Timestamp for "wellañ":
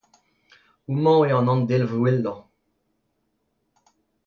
2.03-2.39